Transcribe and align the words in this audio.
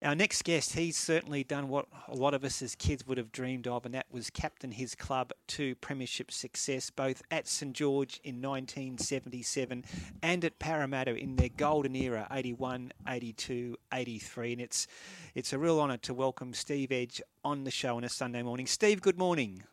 Our 0.00 0.14
next 0.14 0.44
guest, 0.44 0.74
he's 0.74 0.96
certainly 0.96 1.42
done 1.42 1.68
what 1.68 1.86
a 2.06 2.14
lot 2.14 2.32
of 2.32 2.44
us 2.44 2.62
as 2.62 2.76
kids 2.76 3.04
would 3.08 3.18
have 3.18 3.32
dreamed 3.32 3.66
of, 3.66 3.84
and 3.84 3.92
that 3.94 4.06
was 4.12 4.30
captain 4.30 4.70
his 4.70 4.94
club 4.94 5.32
to 5.48 5.74
premiership 5.76 6.30
success, 6.30 6.88
both 6.88 7.20
at 7.32 7.48
St 7.48 7.72
George 7.72 8.20
in 8.22 8.36
1977 8.36 9.84
and 10.22 10.44
at 10.44 10.60
Parramatta 10.60 11.16
in 11.16 11.34
their 11.34 11.48
golden 11.48 11.96
era, 11.96 12.28
81, 12.30 12.92
82, 13.08 13.76
83. 13.92 14.52
And 14.52 14.60
it's, 14.62 14.86
it's 15.34 15.52
a 15.52 15.58
real 15.58 15.80
honour 15.80 15.96
to 15.96 16.14
welcome 16.14 16.54
Steve 16.54 16.92
Edge 16.92 17.20
on 17.44 17.64
the 17.64 17.72
show 17.72 17.96
on 17.96 18.04
a 18.04 18.08
Sunday 18.08 18.44
morning. 18.44 18.68
Steve, 18.68 19.00
good 19.00 19.18
morning. 19.18 19.64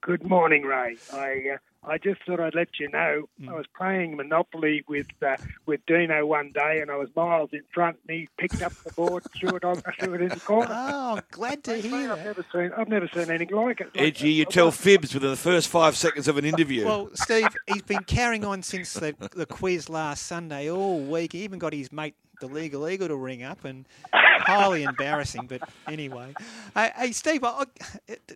Good 0.00 0.24
morning, 0.24 0.64
Ray. 0.64 0.96
I 1.12 1.54
uh, 1.54 1.58
I 1.88 1.98
just 1.98 2.22
thought 2.24 2.40
I'd 2.40 2.54
let 2.54 2.78
you 2.78 2.88
know 2.88 3.28
mm. 3.40 3.48
I 3.48 3.54
was 3.54 3.66
playing 3.76 4.16
Monopoly 4.16 4.84
with 4.88 5.06
uh, 5.26 5.36
with 5.66 5.84
Dino 5.86 6.26
one 6.26 6.52
day, 6.52 6.80
and 6.80 6.90
I 6.90 6.96
was 6.96 7.08
miles 7.16 7.50
in 7.52 7.62
front, 7.72 7.98
and 8.06 8.18
he 8.18 8.28
picked 8.38 8.62
up 8.62 8.72
the 8.84 8.92
board, 8.92 9.24
threw 9.36 9.56
it 9.56 9.64
on, 9.64 9.76
threw 9.98 10.14
it 10.14 10.22
in 10.22 10.28
the 10.28 10.40
corner. 10.40 10.68
Oh, 10.70 11.20
glad 11.30 11.64
to 11.64 11.76
hear. 11.76 12.12
I've 12.12 12.24
never 12.24 12.44
seen 12.52 12.70
I've 12.76 12.88
never 12.88 13.08
seen 13.08 13.30
anything 13.30 13.56
like 13.56 13.80
it. 13.80 13.90
Edgy, 13.94 14.32
you 14.32 14.44
tell 14.44 14.70
fibs 14.70 15.14
within 15.14 15.30
the 15.30 15.36
first 15.36 15.68
five 15.68 15.96
seconds 15.96 16.28
of 16.28 16.36
an 16.38 16.44
interview. 16.44 16.84
Well, 16.84 17.10
Steve, 17.14 17.48
he's 17.66 17.82
been 17.82 18.04
carrying 18.04 18.44
on 18.44 18.62
since 18.62 18.92
the, 18.92 19.14
the 19.34 19.46
quiz 19.46 19.88
last 19.88 20.26
Sunday 20.26 20.70
all 20.70 21.00
week. 21.00 21.32
He 21.32 21.42
even 21.44 21.58
got 21.58 21.72
his 21.72 21.92
mate 21.92 22.14
the 22.40 22.46
legal 22.46 22.88
eagle 22.88 23.08
to 23.08 23.16
ring 23.16 23.42
up, 23.42 23.64
and 23.64 23.86
highly 24.12 24.82
embarrassing. 24.82 25.46
But 25.46 25.62
anyway, 25.86 26.34
hey, 26.74 26.90
hey 26.96 27.12
Steve, 27.12 27.44
I, 27.44 27.64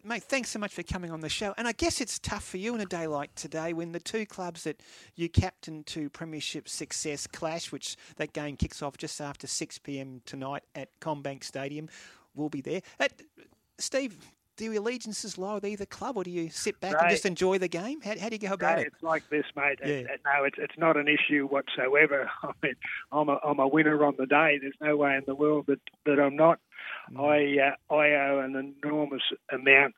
mate, 0.05 0.23
thanks 0.25 0.51
so 0.51 0.59
much 0.59 0.73
for 0.73 0.83
coming 0.83 1.11
on 1.11 1.21
the 1.21 1.29
show. 1.29 1.55
And 1.57 1.67
I 1.67 1.73
guess 1.73 2.01
it's 2.01 2.19
tough 2.19 2.45
for 2.45 2.57
you 2.59 2.75
in 2.75 2.81
a 2.81 2.87
day 2.87 3.07
like 3.07 3.35
today 3.35 3.73
when 3.73 3.93
the 3.93 4.01
two 4.01 4.27
clubs 4.27 4.65
that 4.65 4.81
you 5.15 5.29
captain 5.29 5.85
to 5.85 6.11
Premiership 6.11 6.69
success 6.69 7.27
clash, 7.27 7.73
which 7.73 7.97
that 8.17 8.33
game 8.33 8.57
kicks 8.57 8.83
off 8.83 8.97
just 8.97 9.21
after 9.21 9.47
6 9.47 9.79
p.m. 9.79 10.23
tonight 10.27 10.63
at 10.75 10.89
CommBank 11.01 11.45
Stadium. 11.45 11.89
We'll 12.35 12.49
be 12.49 12.61
there. 12.61 12.83
Uh, 12.99 13.09
Steve, 13.79 14.17
do 14.57 14.65
your 14.67 14.75
allegiances 14.83 15.39
lie 15.39 15.55
with 15.55 15.65
either 15.65 15.87
club, 15.87 16.17
or 16.17 16.25
do 16.25 16.31
you 16.31 16.51
sit 16.51 16.79
back 16.81 16.95
and 17.01 17.11
just 17.11 17.27
enjoy 17.27 17.59
the 17.59 17.69
game? 17.69 18.01
How, 18.01 18.19
how 18.19 18.29
do 18.29 18.35
you 18.35 18.49
go 18.49 18.55
about 18.55 18.79
it? 18.79 18.89
It's 18.89 19.03
like 19.03 19.29
this, 19.31 19.45
mate. 19.57 19.79
Yeah. 19.85 20.03
no, 20.25 20.45
it's 20.45 20.59
it's 20.59 20.79
not 20.79 20.97
an 20.97 21.09
issue 21.09 21.47
whatsoever. 21.47 22.31
I 22.43 22.53
mean, 22.63 22.75
I'm 23.11 23.29
a 23.29 23.39
I'm 23.45 23.59
a 23.59 23.69
winner 23.69 24.05
on 24.05 24.15
the 24.19 24.27
day. 24.27 24.59
There's 24.61 24.75
no 24.81 24.97
way 24.97 25.17
in 25.17 25.23
the 25.27 25.35
world 25.35 25.67
that 25.69 25.81
that 26.07 26.21
I'm 26.21 26.37
not. 26.37 26.59
Mm. 27.13 27.21
I 27.21 27.69
uh, 27.69 27.95
I 27.95 28.13
owe 28.13 28.41
an 28.41 28.75
enormous 28.85 29.23
amount 29.51 29.95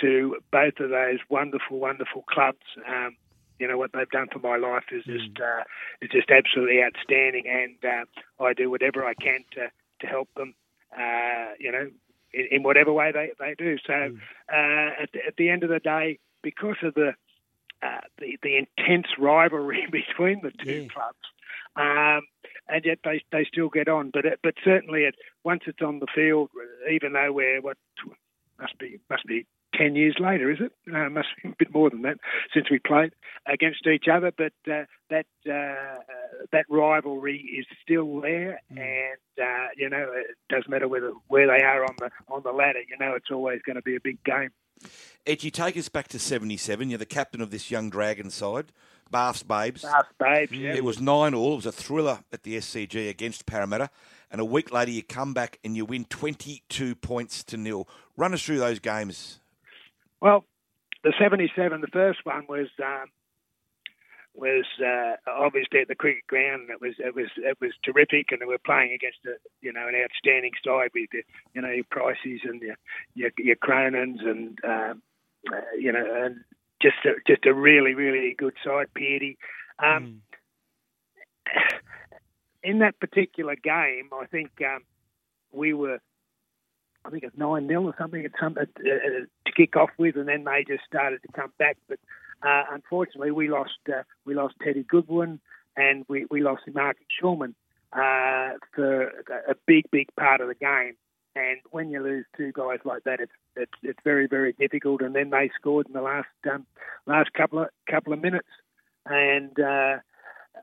to 0.00 0.36
both 0.50 0.80
of 0.80 0.90
those 0.90 1.18
wonderful, 1.28 1.78
wonderful 1.78 2.24
clubs. 2.28 2.66
Um, 2.88 3.16
you 3.58 3.68
know 3.68 3.78
what 3.78 3.92
they've 3.92 4.10
done 4.10 4.28
for 4.32 4.40
my 4.40 4.56
life 4.56 4.84
is 4.90 5.04
mm. 5.04 5.16
just 5.16 5.40
uh, 5.40 5.62
is 6.02 6.10
just 6.10 6.30
absolutely 6.30 6.82
outstanding, 6.82 7.44
and 7.46 7.76
uh, 7.84 8.44
I 8.44 8.52
do 8.52 8.70
whatever 8.70 9.04
I 9.04 9.14
can 9.14 9.44
to 9.52 9.70
to 10.00 10.06
help 10.06 10.28
them. 10.36 10.54
Uh, 10.96 11.54
you 11.58 11.72
know, 11.72 11.90
in, 12.34 12.58
in 12.58 12.62
whatever 12.62 12.92
way 12.92 13.12
they, 13.12 13.30
they 13.38 13.54
do. 13.56 13.76
So 13.86 13.92
mm. 13.92 14.16
uh, 14.52 15.02
at, 15.02 15.12
the, 15.12 15.18
at 15.26 15.36
the 15.36 15.48
end 15.50 15.62
of 15.62 15.70
the 15.70 15.80
day, 15.80 16.18
because 16.42 16.76
of 16.82 16.94
the 16.94 17.12
uh, 17.82 18.00
the, 18.18 18.38
the 18.42 18.56
intense 18.56 19.08
rivalry 19.18 19.86
between 19.92 20.40
the 20.42 20.52
two 20.64 20.82
yeah. 20.82 20.88
clubs, 20.88 21.18
um, 21.76 22.22
and 22.68 22.84
yet 22.84 22.98
they 23.04 23.22
they 23.30 23.44
still 23.44 23.68
get 23.68 23.88
on. 23.88 24.10
But 24.12 24.24
it, 24.24 24.40
but 24.42 24.54
certainly, 24.64 25.02
it, 25.02 25.16
once 25.44 25.62
it's 25.66 25.82
on 25.82 25.98
the 25.98 26.06
field, 26.14 26.50
even 26.90 27.12
though 27.12 27.32
we're 27.32 27.60
what 27.60 27.76
must 28.58 28.78
be 28.78 29.00
must 29.10 29.26
be 29.26 29.46
10 29.78 29.96
years 29.96 30.16
later, 30.18 30.50
is 30.50 30.58
it? 30.60 30.72
Uh, 30.92 31.08
must 31.08 31.28
be 31.42 31.48
a 31.48 31.54
bit 31.58 31.72
more 31.72 31.90
than 31.90 32.02
that 32.02 32.18
since 32.52 32.70
we 32.70 32.78
played 32.78 33.12
against 33.46 33.86
each 33.86 34.06
other. 34.12 34.32
But 34.36 34.52
uh, 34.70 34.84
that 35.10 35.26
uh, 35.46 36.00
that 36.52 36.66
rivalry 36.68 37.38
is 37.38 37.66
still 37.82 38.20
there, 38.20 38.60
mm. 38.72 38.78
and 38.78 39.42
uh, 39.42 39.68
you 39.76 39.88
know 39.88 40.06
it 40.12 40.36
doesn't 40.48 40.70
matter 40.70 40.88
whether 40.88 41.12
where 41.28 41.46
they 41.46 41.62
are 41.62 41.84
on 41.84 41.94
the 41.98 42.10
on 42.28 42.42
the 42.42 42.52
ladder. 42.52 42.80
You 42.88 42.96
know 42.98 43.14
it's 43.14 43.30
always 43.30 43.60
going 43.62 43.76
to 43.76 43.82
be 43.82 43.96
a 43.96 44.00
big 44.00 44.22
game. 44.24 44.50
Edgy, 45.26 45.50
take 45.50 45.76
us 45.76 45.88
back 45.88 46.08
to 46.08 46.18
'77. 46.18 46.90
You're 46.90 46.98
the 46.98 47.06
captain 47.06 47.40
of 47.40 47.50
this 47.50 47.70
young 47.70 47.90
Dragon 47.90 48.30
side. 48.30 48.72
Bath's 49.10 49.42
Babes. 49.42 49.82
Bath's 49.82 50.08
Babes, 50.18 50.52
yeah. 50.52 50.74
It 50.74 50.82
was 50.82 51.00
9 51.00 51.34
all. 51.34 51.52
It 51.52 51.56
was 51.56 51.66
a 51.66 51.72
thriller 51.72 52.20
at 52.32 52.42
the 52.42 52.56
SCG 52.56 53.08
against 53.08 53.46
Parramatta. 53.46 53.90
And 54.30 54.40
a 54.40 54.44
week 54.44 54.72
later, 54.72 54.90
you 54.90 55.02
come 55.02 55.32
back 55.34 55.60
and 55.62 55.76
you 55.76 55.84
win 55.84 56.04
22 56.06 56.96
points 56.96 57.44
to 57.44 57.56
nil. 57.56 57.88
Run 58.16 58.34
us 58.34 58.42
through 58.42 58.58
those 58.58 58.80
games, 58.80 59.40
well, 60.24 60.46
the 61.02 61.12
77, 61.20 61.82
the 61.82 61.86
first 61.88 62.20
one 62.24 62.46
was 62.48 62.68
um, 62.82 63.08
was 64.34 64.64
uh, 64.82 65.16
obviously 65.30 65.80
at 65.80 65.88
the 65.88 65.94
cricket 65.94 66.26
ground. 66.26 66.70
It 66.70 66.80
was 66.80 66.94
it 66.98 67.14
was 67.14 67.26
it 67.36 67.58
was 67.60 67.72
terrific, 67.84 68.32
and 68.32 68.40
we 68.40 68.46
were 68.46 68.58
playing 68.64 68.94
against 68.94 69.18
a 69.26 69.34
you 69.60 69.70
know 69.70 69.86
an 69.86 69.94
outstanding 69.94 70.52
side 70.64 70.88
with 70.94 71.10
the, 71.12 71.24
you 71.52 71.60
know 71.60 71.68
your 71.68 71.84
Prices 71.90 72.40
and 72.44 72.62
your 72.62 72.76
your, 73.14 73.30
your 73.36 73.56
Cronins 73.56 74.26
and 74.26 74.58
um, 74.64 75.02
uh, 75.52 75.60
you 75.78 75.92
know 75.92 76.24
and 76.24 76.36
just 76.80 76.96
a, 77.04 77.10
just 77.26 77.44
a 77.44 77.52
really 77.52 77.92
really 77.92 78.34
good 78.36 78.54
side, 78.64 78.86
Peardy. 78.98 79.36
Um, 79.78 80.22
mm. 81.54 81.60
In 82.62 82.78
that 82.78 82.98
particular 82.98 83.56
game, 83.56 84.08
I 84.10 84.24
think 84.24 84.52
um, 84.62 84.84
we 85.52 85.74
were 85.74 86.00
I 87.04 87.10
think 87.10 87.24
it's 87.24 87.36
nine 87.36 87.68
0 87.68 87.82
or 87.82 87.94
something 87.98 88.24
at 88.24 88.32
some 88.40 88.56
uh, 88.58 88.64
to 88.64 89.52
kick 89.56 89.76
off 89.76 89.90
with, 89.98 90.16
and 90.16 90.28
then 90.28 90.44
they 90.44 90.64
just 90.66 90.84
started 90.86 91.20
to 91.22 91.32
come 91.32 91.52
back. 91.58 91.76
But 91.88 91.98
uh, 92.42 92.64
unfortunately, 92.70 93.30
we 93.30 93.48
lost 93.48 93.78
uh, 93.88 94.02
we 94.24 94.34
lost 94.34 94.54
Teddy 94.62 94.84
Goodwin 94.84 95.40
and 95.76 96.04
we, 96.08 96.26
we 96.30 96.40
lost 96.40 96.62
Marky 96.72 97.06
Shulman 97.20 97.54
uh, 97.92 98.56
for 98.74 99.06
a 99.48 99.54
big 99.66 99.90
big 99.90 100.08
part 100.18 100.40
of 100.40 100.48
the 100.48 100.54
game. 100.54 100.94
And 101.36 101.58
when 101.72 101.90
you 101.90 102.00
lose 102.00 102.26
two 102.36 102.52
guys 102.52 102.78
like 102.84 103.04
that, 103.04 103.20
it's 103.20 103.32
it's, 103.56 103.72
it's 103.82 103.98
very 104.04 104.26
very 104.26 104.52
difficult. 104.52 105.02
And 105.02 105.14
then 105.14 105.30
they 105.30 105.50
scored 105.58 105.86
in 105.86 105.92
the 105.92 106.02
last 106.02 106.28
um, 106.50 106.66
last 107.06 107.32
couple 107.32 107.60
of 107.60 107.68
couple 107.90 108.12
of 108.12 108.22
minutes, 108.22 108.48
and. 109.06 109.58
Uh, 109.58 109.96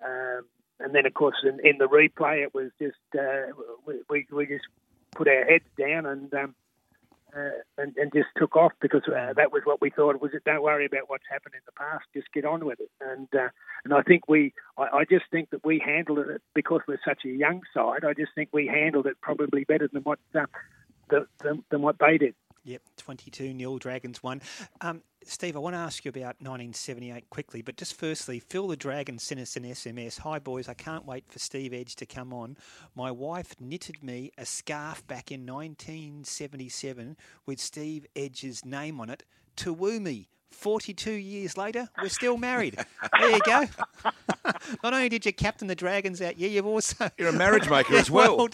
um, 0.03 0.46
and 0.84 0.96
then, 0.96 1.06
of 1.06 1.13
course, 1.13 1.35
in, 1.44 1.59
in 1.63 1.78
the 1.78 1.85
replay, 1.85 2.41
it 2.41 2.56
was 2.56 2.72
just 2.81 2.96
uh, 3.13 3.53
we, 4.09 4.25
we 4.31 4.46
just 4.47 4.66
put 5.16 5.27
our 5.27 5.45
heads 5.45 5.66
down 5.77 6.05
and 6.05 6.33
um, 6.33 6.55
uh, 7.35 7.49
and, 7.77 7.95
and, 7.95 8.11
just 8.13 8.27
took 8.35 8.57
off 8.57 8.73
because 8.81 9.03
uh, 9.07 9.31
that 9.33 9.53
was 9.53 9.61
what 9.63 9.79
we 9.79 9.89
thought 9.89 10.22
was 10.22 10.31
it. 10.33 10.44
Don't 10.44 10.61
worry 10.61 10.85
about 10.85 11.09
what's 11.09 11.23
happened 11.29 11.55
in 11.55 11.61
the 11.66 11.72
past. 11.72 12.03
Just 12.13 12.31
get 12.33 12.44
on 12.44 12.66
with 12.66 12.79
it. 12.81 12.91
And 12.99 13.27
uh, 13.33 13.47
and 13.85 13.94
I 13.94 14.01
think 14.01 14.27
we, 14.27 14.53
I, 14.77 14.83
I, 14.97 15.05
just 15.09 15.25
think 15.31 15.49
that 15.51 15.63
we 15.63 15.79
handled 15.79 16.19
it 16.19 16.41
because 16.53 16.81
we're 16.88 16.99
such 17.07 17.23
a 17.25 17.29
young 17.29 17.61
side. 17.73 18.03
I 18.03 18.13
just 18.13 18.33
think 18.35 18.49
we 18.51 18.67
handled 18.67 19.07
it 19.07 19.16
probably 19.22 19.63
better 19.63 19.88
than 19.91 20.01
what 20.03 20.19
uh, 20.35 20.45
the, 21.09 21.25
than, 21.41 21.63
than 21.69 21.81
what 21.81 21.97
they 21.99 22.17
did. 22.17 22.35
Yep, 22.63 22.81
22 22.97 23.53
nil 23.53 23.78
Dragons 23.78 24.22
won. 24.22 24.41
Um, 24.81 25.01
Steve, 25.23 25.55
I 25.55 25.59
want 25.59 25.75
to 25.75 25.79
ask 25.79 26.03
you 26.03 26.09
about 26.09 26.41
1978 26.41 27.29
quickly, 27.29 27.61
but 27.61 27.77
just 27.77 27.93
firstly, 27.93 28.39
Phil 28.39 28.67
the 28.67 28.75
Dragon 28.75 29.19
sent 29.19 29.39
us 29.39 29.55
an 29.55 29.63
SMS. 29.63 30.19
Hi, 30.19 30.39
boys, 30.39 30.67
I 30.67 30.73
can't 30.73 31.05
wait 31.05 31.25
for 31.27 31.37
Steve 31.37 31.73
Edge 31.73 31.95
to 31.97 32.07
come 32.07 32.33
on. 32.33 32.57
My 32.95 33.11
wife 33.11 33.55
knitted 33.59 34.03
me 34.03 34.31
a 34.37 34.45
scarf 34.45 35.05
back 35.05 35.31
in 35.31 35.45
1977 35.45 37.15
with 37.45 37.59
Steve 37.59 38.07
Edge's 38.15 38.65
name 38.65 38.99
on 38.99 39.11
it 39.11 39.23
to 39.57 39.71
woo 39.71 39.99
me. 39.99 40.27
42 40.49 41.11
years 41.11 41.55
later, 41.55 41.87
we're 42.01 42.09
still 42.09 42.37
married. 42.37 42.77
There 43.19 43.29
you 43.29 43.39
go. 43.45 43.65
Not 44.83 44.93
only 44.93 45.09
did 45.09 45.25
you 45.25 45.33
captain 45.33 45.67
the 45.67 45.75
Dragons 45.75 46.19
that 46.19 46.39
year, 46.39 46.49
you've 46.49 46.65
also. 46.65 47.09
You're 47.17 47.29
a 47.29 47.33
marriage 47.33 47.69
maker 47.69 47.95
as 47.95 48.09
well. 48.11 48.37
well 48.37 48.49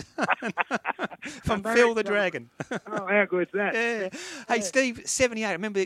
From 1.44 1.64
Phil 1.64 1.94
the 1.94 2.04
Dragon. 2.04 2.50
oh, 2.72 3.08
how 3.08 3.26
good 3.26 3.48
is 3.48 3.54
that? 3.54 3.74
Yeah. 3.78 4.10
Hey, 4.48 4.62
Steve, 4.62 5.02
78. 5.06 5.46
I 5.46 5.52
remember, 5.52 5.86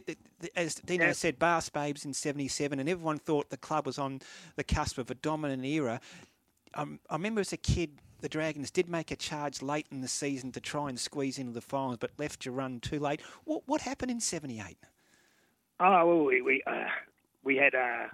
as 0.55 0.75
Dino 0.75 1.07
yeah. 1.07 1.11
said, 1.11 1.39
Bath's 1.39 1.69
Babes 1.69 2.05
in 2.05 2.13
77, 2.13 2.79
and 2.79 2.89
everyone 2.89 3.17
thought 3.17 3.49
the 3.49 3.57
club 3.57 3.85
was 3.85 3.97
on 3.97 4.21
the 4.55 4.63
cusp 4.63 4.97
of 4.97 5.11
a 5.11 5.15
dominant 5.15 5.65
era. 5.65 5.99
Um, 6.73 6.99
I 7.09 7.15
remember 7.15 7.41
as 7.41 7.53
a 7.53 7.57
kid, 7.57 7.91
the 8.21 8.29
Dragons 8.29 8.71
did 8.71 8.87
make 8.87 9.11
a 9.11 9.15
charge 9.15 9.61
late 9.61 9.87
in 9.91 10.01
the 10.01 10.07
season 10.07 10.51
to 10.53 10.61
try 10.61 10.89
and 10.89 10.99
squeeze 10.99 11.37
into 11.37 11.51
the 11.51 11.61
finals, 11.61 11.97
but 11.99 12.11
left 12.17 12.45
your 12.45 12.53
run 12.53 12.79
too 12.79 12.99
late. 12.99 13.21
What, 13.43 13.63
what 13.65 13.81
happened 13.81 14.11
in 14.11 14.19
78? 14.19 14.77
Oh, 15.79 16.05
well, 16.05 16.23
we 16.25 16.41
we, 16.41 16.63
uh, 16.67 16.85
we 17.43 17.57
had 17.57 17.73
a, 17.73 18.11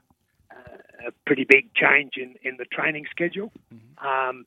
a, 1.06 1.12
pretty 1.26 1.44
big 1.44 1.74
change 1.74 2.14
in, 2.16 2.36
in 2.42 2.56
the 2.58 2.66
training 2.66 3.06
schedule 3.12 3.52
mm-hmm. 3.74 4.08
um, 4.08 4.46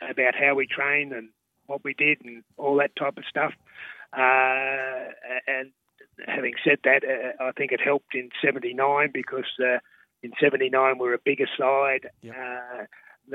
about 0.00 0.34
how 0.36 0.54
we 0.54 0.66
train 0.66 1.12
and 1.12 1.30
what 1.70 1.84
we 1.84 1.94
did 1.94 2.18
and 2.24 2.42
all 2.56 2.76
that 2.76 2.96
type 2.96 3.16
of 3.16 3.24
stuff. 3.28 3.52
Uh, 4.12 5.12
and 5.46 5.70
having 6.26 6.54
said 6.64 6.78
that, 6.84 7.02
uh, 7.04 7.42
I 7.42 7.52
think 7.52 7.72
it 7.72 7.80
helped 7.80 8.14
in 8.14 8.30
'79 8.44 9.10
because 9.14 9.50
uh, 9.60 9.78
in 10.22 10.32
'79 10.40 10.98
we 10.98 11.08
were 11.08 11.14
a 11.14 11.18
bigger 11.24 11.48
side. 11.58 12.10
Yep. 12.22 12.34
Uh, 12.36 12.84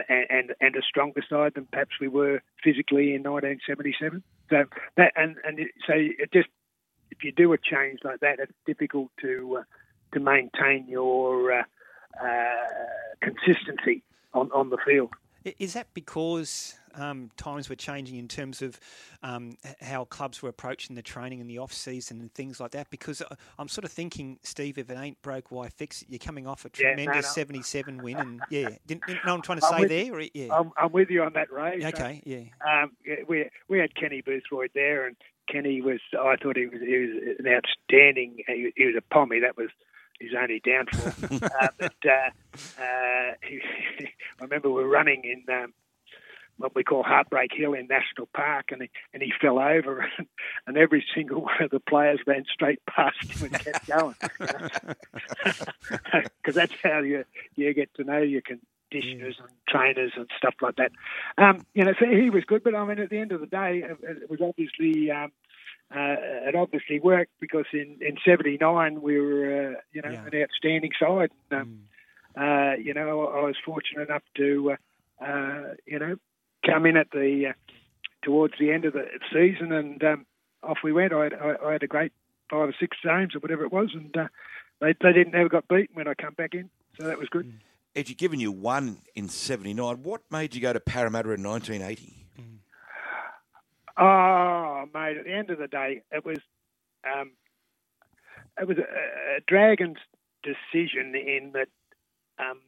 and, 0.10 0.26
and, 0.30 0.56
and 0.60 0.76
a 0.76 0.82
stronger 0.82 1.24
side 1.30 1.54
than 1.56 1.68
perhaps 1.72 1.92
we 2.02 2.10
were 2.10 2.42
physically 2.62 3.16
in 3.16 3.24
1977. 3.24 4.22
So 4.50 4.66
that 4.98 5.14
and 5.16 5.38
and 5.46 5.60
it, 5.60 5.72
so 5.88 5.94
it 5.96 6.34
just 6.34 6.50
if 7.12 7.24
you 7.24 7.32
do 7.32 7.54
a 7.54 7.58
change 7.58 8.00
like 8.04 8.20
that, 8.20 8.40
it's 8.40 8.52
difficult 8.66 9.10
to 9.22 9.60
uh, 9.60 9.64
to 10.14 10.20
maintain 10.20 10.86
your 10.88 11.60
uh, 11.60 11.64
uh, 12.22 12.56
consistency 13.22 14.04
on, 14.34 14.52
on 14.52 14.70
the 14.70 14.78
field. 14.86 15.12
Is 15.60 15.74
that 15.74 15.88
because 15.94 16.76
um, 16.96 17.30
times 17.38 17.70
were 17.70 17.76
changing 17.76 18.18
in 18.18 18.28
terms 18.28 18.62
of 18.62 18.80
um, 19.22 19.58
how 19.82 20.06
clubs 20.06 20.42
were 20.42 20.50
approaching 20.50 20.96
the 20.96 21.02
training 21.02 21.40
in 21.40 21.48
the 21.48 21.60
off 21.60 21.74
season 21.74 22.20
and 22.20 22.34
things 22.34 22.60
like 22.60 22.72
that? 22.72 22.90
Because 22.90 23.22
uh, 23.22 23.36
I'm 23.60 23.68
sort 23.68 23.86
of 23.86 23.92
thinking, 23.92 24.40
Steve, 24.44 24.78
if 24.78 24.90
it 24.90 24.98
ain't 24.98 25.22
broke, 25.22 25.52
why 25.52 25.70
fix 25.70 26.02
it? 26.02 26.10
You're 26.10 26.20
coming 26.20 26.48
off 26.48 26.66
a 26.66 26.70
tremendous 26.70 27.06
yeah, 27.06 27.12
no, 27.12 27.16
no. 27.16 27.22
77 27.22 27.98
win, 28.04 28.18
and 28.18 28.42
yeah, 28.50 28.70
didn't, 28.88 29.06
didn't 29.06 29.26
know 29.26 29.34
what 29.34 29.36
I'm 29.36 29.42
trying 29.42 29.60
to 29.60 29.68
I'm 29.68 29.82
say 29.82 29.88
there. 29.88 30.16
Or, 30.16 30.22
yeah, 30.34 30.54
I'm, 30.54 30.72
I'm, 30.78 30.92
with 30.92 31.10
you 31.10 31.24
on 31.24 31.34
that, 31.34 31.52
Ray. 31.52 31.86
Okay, 31.86 32.22
yeah. 32.26 32.82
Um, 32.84 32.92
we 33.28 33.50
we 33.68 33.80
had 33.80 33.94
Kenny 33.96 34.22
Boothroyd 34.22 34.72
there, 34.74 35.06
and 35.06 35.16
Kenny 35.52 35.82
was. 35.82 36.00
I 36.14 36.36
thought 36.42 36.58
he 36.58 36.66
was 36.66 36.82
he 36.82 36.98
was 36.98 37.36
an 37.40 37.48
outstanding. 37.48 38.44
He, 38.48 38.72
he 38.76 38.86
was 38.86 38.96
a 38.98 39.14
pommy. 39.14 39.40
That 39.40 39.58
was 39.58 39.70
his 40.20 40.32
only 40.40 40.62
downfall. 40.66 41.40
uh, 41.62 41.68
but 41.78 41.94
uh, 42.06 42.30
uh, 42.80 43.34
he, 43.42 43.62
I 44.40 44.44
remember 44.44 44.70
we 44.70 44.84
were 44.84 44.90
running 44.90 45.24
in 45.24 45.54
um, 45.54 45.74
what 46.58 46.76
we 46.76 46.84
call 46.84 47.04
Heartbreak 47.04 47.52
Hill 47.54 47.74
in 47.74 47.88
National 47.88 48.28
Park, 48.34 48.68
and 48.72 48.84
he, 48.84 48.90
and 49.14 49.22
he 49.22 49.32
fell 49.42 49.60
over, 49.60 50.08
and, 50.18 50.28
and 50.68 50.78
every 50.78 51.06
single 51.14 51.42
one 51.42 51.62
of 51.62 51.72
the 51.72 51.80
players 51.80 52.20
ran 52.26 52.46
straight 52.52 52.80
past 52.86 53.22
him 53.24 53.52
and 53.52 53.64
kept 53.64 53.88
going. 53.98 54.16
Because 56.42 56.56
that's 56.56 56.74
how 56.84 57.00
you 57.00 57.26
you 57.56 57.74
get 57.74 57.94
to 57.96 58.04
know 58.04 58.22
your 58.22 58.42
conditioners 58.42 59.36
and 59.40 59.50
trainers 59.68 60.14
and 60.16 60.30
stuff 60.38 60.56
like 60.62 60.76
that. 60.78 60.92
Um, 61.38 61.66
you 61.74 61.84
know, 61.84 61.94
so 62.00 62.06
he 62.06 62.30
was 62.30 62.44
good, 62.46 62.64
but 62.64 62.76
I 62.76 62.86
mean, 62.86 63.00
at 63.00 63.10
the 63.10 63.20
end 63.20 63.32
of 63.32 63.42
the 63.42 63.48
day, 63.48 63.84
it 63.86 64.30
was 64.30 64.40
obviously. 64.42 65.12
Um, 65.12 65.32
uh, 65.92 66.18
it 66.50 66.56
obviously 66.56 67.00
worked 67.00 67.32
because 67.40 67.66
in 67.72 68.00
in 68.02 68.18
'79 68.26 69.04
we 69.04 69.20
were, 69.20 69.76
uh, 69.76 69.80
you 69.94 70.02
know, 70.02 70.10
yeah. 70.10 70.26
an 70.26 70.42
outstanding 70.42 70.90
side. 71.00 71.30
And, 71.52 71.62
um, 71.62 71.68
mm. 71.68 71.78
Uh, 72.38 72.74
you 72.82 72.94
know, 72.94 73.28
I 73.28 73.42
was 73.46 73.56
fortunate 73.64 74.10
enough 74.10 74.24
to, 74.38 74.74
uh, 74.74 75.26
uh, 75.26 75.74
you 75.86 76.00
know, 76.00 76.16
come 76.66 76.86
in 76.86 76.98
at 76.98 77.12
the 77.12 77.48
uh, 77.50 77.54
towards 78.24 78.56
the 78.60 78.72
end 78.72 78.86
of 78.86 78.94
the 78.94 79.06
season, 79.32 79.72
and 79.72 80.04
um, 80.04 80.26
off 80.64 80.80
we 80.84 80.92
went. 80.92 81.14
I 81.14 81.24
had, 81.26 81.34
I, 81.34 81.56
I 81.66 81.72
had, 81.74 81.84
a 81.84 81.88
great 81.88 82.12
five 82.50 82.70
or 82.70 82.76
six 82.80 82.98
games 83.04 83.36
or 83.36 83.40
whatever 83.40 83.64
it 83.64 83.72
was, 83.72 83.92
and 83.94 84.16
uh, 84.18 84.28
they 84.82 84.94
they 85.02 85.14
didn't 85.14 85.36
ever 85.36 85.50
got 85.50 85.68
beaten 85.68 85.96
when 85.96 86.08
I 86.08 86.14
come 86.14 86.34
back 86.34 86.54
in, 86.54 86.70
so 87.00 87.08
that 87.08 87.18
was 87.18 87.30
good. 87.30 87.46
Mm. 87.46 87.60
Edgy, 87.96 88.14
given 88.14 88.42
you 88.42 88.52
one 88.52 88.98
in 89.16 89.30
'79, 89.30 90.04
what 90.04 90.22
made 90.30 90.54
you 90.54 90.62
go 90.62 90.74
to 90.74 90.82
Parramatta 90.82 91.32
in 91.32 91.44
1980? 91.44 92.14
Mm. 92.38 92.58
Oh, 93.98 94.90
mate! 94.94 95.18
At 95.18 95.24
the 95.24 95.34
end 95.34 95.50
of 95.52 95.60
the 95.60 95.68
day, 95.68 96.02
it 96.12 96.26
was 96.26 96.40
um, 97.06 97.32
it 98.60 98.68
was 98.68 98.78
a, 98.78 99.38
a 99.38 99.40
Dragons' 99.48 99.98
decision 100.44 101.16
in 101.16 101.52
that 101.54 101.70
um, 102.40 102.60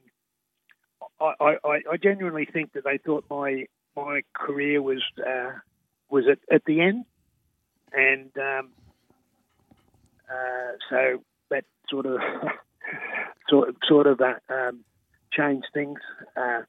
I, 1.20 1.58
I, 1.64 1.82
I 1.92 1.98
genuinely 2.02 2.46
think 2.46 2.74
that 2.74 2.84
they 2.84 2.98
thought 2.98 3.26
my 3.30 3.66
my 3.96 4.22
career 4.34 4.82
was 4.82 5.04
uh, 5.26 5.52
was 6.10 6.26
at, 6.30 6.40
at 6.54 6.64
the 6.66 6.82
end, 6.82 7.06
and 7.94 8.32
um, 8.38 8.70
uh, 10.30 10.72
so 10.90 11.24
that 11.50 11.66
sort 11.90 12.06
of 12.06 12.20
sort 13.50 13.76
sort 13.88 14.08
of 14.08 14.22
uh, 14.22 14.54
um, 14.54 14.84
changed 15.32 15.68
things. 15.74 16.00
Uh, 16.36 16.62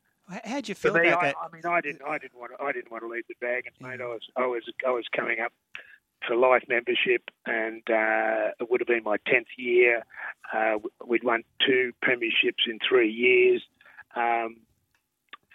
How'd 0.45 0.69
you 0.69 0.75
feel 0.75 0.93
me, 0.93 1.09
about 1.09 1.23
I, 1.23 1.27
that? 1.29 1.37
I 1.41 1.49
mean, 1.55 1.63
I 1.65 1.81
didn't, 1.81 2.03
I 2.07 2.19
didn't 2.19 2.39
want, 2.39 2.53
to, 2.53 2.63
I 2.63 2.71
didn't 2.73 2.91
want 2.93 3.03
to 3.03 3.09
leave 3.09 3.27
the 3.29 3.35
Dragons, 3.41 3.75
yeah. 3.81 3.87
mate. 3.87 4.01
I 4.03 4.07
was, 4.07 4.21
I 4.37 4.47
was, 4.47 4.63
I 4.87 4.91
was 4.91 5.05
coming 5.17 5.41
up 5.41 5.53
for 6.27 6.37
life 6.37 6.65
membership, 6.69 7.23
and 7.47 7.83
uh, 7.89 8.53
it 8.61 8.71
would 8.71 8.81
have 8.81 8.89
been 8.89 9.05
my 9.05 9.17
tenth 9.27 9.49
year. 9.57 10.05
Uh, 10.53 10.79
we'd 11.07 11.25
won 11.25 11.43
two 11.65 11.93
premierships 12.05 12.67
in 12.67 12.79
three 12.89 13.11
years. 13.11 13.63
Um, 14.17 14.57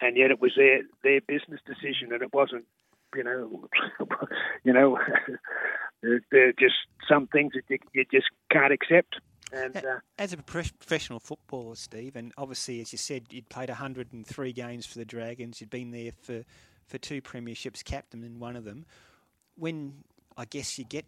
and 0.00 0.16
yet 0.16 0.30
it 0.30 0.40
was 0.40 0.52
their 0.56 0.82
their 1.02 1.20
business 1.20 1.60
decision, 1.66 2.12
and 2.12 2.22
it 2.22 2.32
wasn't. 2.32 2.64
You 3.14 3.22
know, 3.22 3.68
you 4.64 4.72
know, 4.72 4.98
there 6.02 6.48
are 6.48 6.52
just 6.52 6.74
some 7.08 7.28
things 7.28 7.52
that 7.54 7.62
you, 7.68 7.78
you 7.92 8.04
just 8.12 8.26
can't 8.50 8.72
accept. 8.72 9.20
And, 9.52 9.76
uh, 9.76 10.00
as 10.18 10.32
a 10.32 10.38
professional 10.38 11.20
footballer, 11.20 11.76
Steve, 11.76 12.16
and 12.16 12.32
obviously, 12.36 12.80
as 12.80 12.90
you 12.90 12.98
said, 12.98 13.26
you'd 13.30 13.48
played 13.48 13.68
103 13.68 14.52
games 14.52 14.84
for 14.84 14.98
the 14.98 15.04
Dragons. 15.04 15.60
You'd 15.60 15.70
been 15.70 15.92
there 15.92 16.10
for, 16.22 16.44
for 16.88 16.98
two 16.98 17.22
premierships, 17.22 17.84
captain 17.84 18.24
in 18.24 18.40
one 18.40 18.56
of 18.56 18.64
them. 18.64 18.84
When 19.56 20.02
I 20.36 20.44
guess 20.44 20.78
you 20.78 20.84
get 20.84 21.04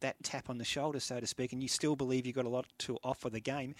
that 0.00 0.22
tap 0.22 0.50
on 0.50 0.58
the 0.58 0.64
shoulder, 0.64 1.00
so 1.00 1.20
to 1.20 1.26
speak, 1.26 1.52
and 1.52 1.62
you 1.62 1.68
still 1.68 1.96
believe 1.96 2.26
you've 2.26 2.36
got 2.36 2.44
a 2.44 2.50
lot 2.50 2.66
to 2.78 2.98
offer 3.02 3.30
the 3.30 3.40
game, 3.40 3.74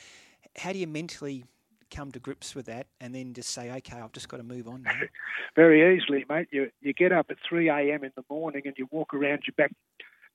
how 0.57 0.73
do 0.73 0.79
you 0.79 0.87
mentally 0.87 1.45
come 1.91 2.11
to 2.13 2.19
grips 2.19 2.55
with 2.55 2.67
that 2.67 2.87
and 3.01 3.15
then 3.15 3.35
just 3.35 3.51
say, 3.51 3.71
okay, 3.71 3.99
I've 3.99 4.13
just 4.13 4.29
got 4.29 4.39
to 4.39 4.43
move 4.43 4.67
on 4.67 4.83
now? 4.83 4.93
Very 5.57 5.97
easily, 5.97 6.25
mate. 6.29 6.49
You 6.51 6.71
you 6.81 6.93
get 6.95 7.13
up 7.13 7.27
at 7.31 7.37
3 7.47 7.69
a.m. 7.69 8.05
in 8.05 8.13
the 8.17 8.25
morning 8.31 8.63
and 8.65 8.75
you 8.79 8.89
walk 8.91 9.13
around 9.13 9.43
your 9.47 9.55
back 9.57 9.73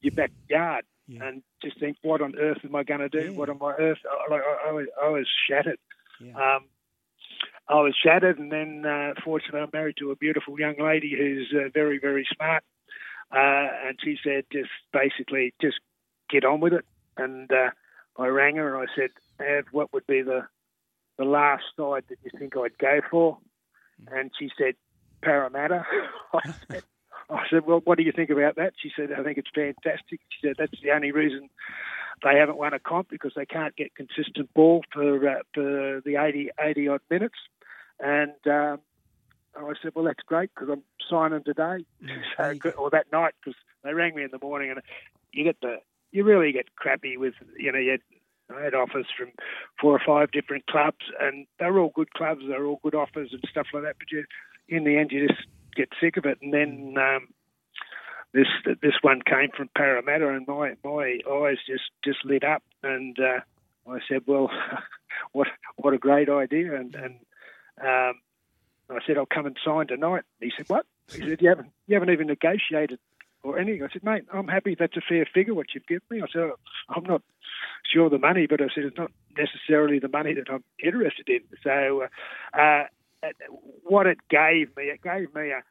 your 0.02 0.12
backyard 0.12 0.86
yeah. 1.08 1.24
and 1.24 1.42
just 1.64 1.80
think, 1.80 1.98
what 2.04 2.22
on 2.22 2.36
earth 2.38 2.60
am 2.64 2.76
I 2.76 2.84
going 2.84 3.00
to 3.00 3.10
do? 3.10 3.32
Yeah. 3.32 3.38
What 3.38 3.50
on 3.50 3.60
earth? 3.80 3.98
Like 4.30 4.42
I, 4.42 4.70
I, 4.70 4.72
was, 4.72 4.86
I 5.04 5.10
was 5.10 5.28
shattered. 5.50 5.80
Yeah. 6.22 6.34
Um, 6.34 6.66
I 7.70 7.76
was 7.76 7.96
shattered, 8.02 8.40
and 8.40 8.52
then 8.52 8.86
uh, 8.86 9.14
fortunately, 9.26 9.60
I'm 9.60 9.70
married 9.74 9.96
to 10.00 10.12
a 10.12 10.16
beautiful 10.16 10.58
young 10.60 10.76
lady 10.80 11.14
who's 11.18 11.54
uh, 11.54 11.70
very, 11.74 12.00
very 12.00 12.26
smart. 12.34 12.64
Uh, 13.32 13.68
and 13.88 13.98
she 14.04 14.18
said, 14.24 14.46
just 14.52 14.70
basically, 14.94 15.54
just 15.62 15.80
get 16.30 16.46
on 16.46 16.60
with 16.60 16.74
it. 16.74 16.86
And 17.18 17.52
uh, 17.52 17.72
I 18.18 18.28
rang 18.28 18.56
her 18.56 18.76
and 18.76 18.88
I 18.90 18.94
said, 18.96 19.10
Ev, 19.46 19.66
what 19.72 19.92
would 19.94 20.08
be 20.08 20.22
the 20.22 20.48
the 21.18 21.26
last 21.26 21.64
side 21.76 22.04
that 22.10 22.18
you 22.24 22.32
think 22.38 22.56
I'd 22.56 22.78
go 22.78 23.02
for? 23.10 23.40
And 24.12 24.32
she 24.38 24.50
said, 24.58 24.76
Parramatta. 25.24 25.84
I, 26.34 26.54
said, 26.70 26.84
I 27.30 27.44
said, 27.50 27.66
well, 27.66 27.82
what 27.84 27.98
do 27.98 28.04
you 28.04 28.12
think 28.12 28.30
about 28.30 28.56
that? 28.58 28.74
She 28.82 28.92
said, 28.96 29.10
I 29.12 29.24
think 29.24 29.40
it's 29.40 29.50
fantastic. 29.54 30.20
She 30.30 30.48
said, 30.48 30.56
that's 30.60 30.80
the 30.82 30.92
only 30.92 31.12
reason 31.12 31.50
they 32.24 32.38
haven't 32.38 32.58
won 32.58 32.74
a 32.74 32.80
comp 32.80 33.10
because 33.10 33.34
they 33.36 33.46
can't 33.46 33.76
get 33.76 33.96
consistent 33.96 34.54
ball 34.54 34.84
for 34.92 35.28
uh, 35.28 35.42
for 35.54 36.02
the 36.06 36.16
80, 36.18 36.50
80 36.60 36.88
odd 36.88 37.02
minutes. 37.10 37.38
And 38.00 38.34
um, 38.46 38.80
I 39.58 39.74
said, 39.82 39.94
well, 39.96 40.06
that's 40.06 40.24
great 40.26 40.52
because 40.54 40.70
I'm 40.72 40.84
signing 41.10 41.44
today 41.44 41.86
so, 42.38 42.70
or 42.78 42.90
that 42.92 43.12
night 43.12 43.34
because 43.40 43.58
they 43.84 43.94
rang 43.94 44.16
me 44.16 44.24
in 44.24 44.32
the 44.32 44.40
morning 44.40 44.72
and 44.72 44.82
you 45.32 45.44
get 45.44 45.60
the 45.62 45.78
you 46.12 46.24
really 46.24 46.52
get 46.52 46.76
crappy 46.76 47.18
with 47.18 47.34
you 47.58 47.72
know 47.72 47.80
you 47.80 47.98
I 48.56 48.62
had 48.62 48.74
offers 48.74 49.08
from 49.18 49.32
four 49.80 49.94
or 49.94 50.02
five 50.06 50.32
different 50.32 50.68
clubs, 50.68 51.06
and 51.20 51.48
they're 51.60 51.78
all 51.78 51.92
good 51.94 52.14
clubs. 52.14 52.42
They're 52.48 52.66
all 52.66 52.80
good 52.82 52.96
offers 52.96 53.30
and 53.34 53.44
stuff 53.50 53.68
like 53.74 53.84
that. 53.84 53.98
But 54.00 54.12
you, 54.12 54.24
in 54.70 54.84
the 54.84 54.98
end, 54.98 55.12
you 55.12 55.28
just 55.28 55.48
get 55.76 55.90
sick 56.00 56.18
of 56.18 56.26
it. 56.26 56.38
And 56.42 56.54
then 56.54 56.96
um, 56.98 57.28
this 58.34 58.48
this 58.82 58.96
one 59.02 59.22
came 59.22 59.50
from 59.56 59.70
Parramatta, 59.76 60.30
and 60.30 60.48
my 60.48 60.76
my 60.84 61.20
eyes 61.30 61.58
just 61.68 61.92
just 62.04 62.24
lit 62.24 62.44
up. 62.44 62.64
And 62.84 63.18
uh, 63.20 63.42
I 63.92 64.00
said, 64.08 64.22
"Well, 64.26 64.50
what 65.34 65.48
what 65.76 65.94
a 65.94 65.98
great 65.98 66.30
idea!" 66.30 66.76
And 66.76 66.96
and 66.96 67.16
um, 67.82 68.22
I 68.90 69.00
said, 69.06 69.18
"I'll 69.18 69.26
come 69.26 69.46
and 69.46 69.58
sign 69.64 69.88
tonight." 69.88 70.24
He 70.40 70.52
said, 70.56 70.70
"What?" 70.70 70.86
He 71.12 71.20
said, 71.20 71.42
"You 71.42 71.50
haven't 71.50 71.72
you 71.88 71.96
haven't 71.96 72.12
even 72.12 72.28
negotiated 72.28 73.00
or 73.44 73.60
anything." 73.60 73.84
I 73.84 73.90
said, 73.92 74.04
"Mate, 74.04 74.24
I'm 74.34 74.48
happy. 74.48 74.76
That's 74.78 74.98
a 74.98 75.02
fair 75.02 75.26
figure 75.26 75.54
what 75.54 75.68
you've 75.74 75.88
given 75.88 76.04
me." 76.10 76.22
I 76.22 76.28
said, 76.32 76.50
"I'm 76.90 77.04
not." 77.04 77.22
sure 77.92 78.10
the 78.10 78.18
money, 78.18 78.48
but 78.48 78.62
I 78.62 78.68
said 78.74 78.84
it's 78.86 78.98
not 78.98 79.12
necessarily 79.38 80.00
the 80.00 80.08
money 80.08 80.34
that 80.34 80.52
I'm 80.52 80.64
interested 80.84 81.28
in. 81.30 81.42
So, 81.64 82.08
uh, 82.54 82.84
uh, 83.24 83.28
what 83.84 84.08
it 84.08 84.18
gave 84.30 84.76
me, 84.76 84.86
it 84.86 85.02
gave 85.02 85.34
me 85.34 85.52
a 85.52 85.64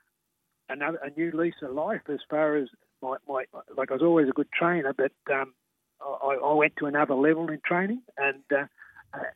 another 0.69 0.99
a 0.99 1.11
new 1.11 1.31
lease 1.33 1.55
of 1.63 1.73
life 1.73 2.03
as 2.09 2.19
far 2.29 2.57
as 2.57 2.69
my, 3.03 3.17
my 3.29 3.45
like 3.77 3.91
I 3.91 3.95
was 3.95 4.03
always 4.03 4.29
a 4.29 4.33
good 4.33 4.49
trainer, 4.53 4.93
but 4.93 5.13
um, 5.33 5.55
I, 6.01 6.39
I 6.43 6.55
went 6.55 6.77
to 6.79 6.87
another 6.87 7.15
level 7.15 7.49
in 7.49 7.61
training, 7.65 8.03
and 8.19 8.43
uh, 8.51 8.65